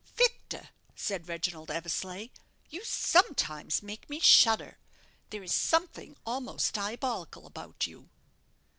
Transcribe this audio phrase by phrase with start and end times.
[0.15, 2.29] "Victor," said Reginald Eversleigh;
[2.71, 4.79] "you sometimes make me shudder,
[5.29, 8.09] There is something almost diabolical about you."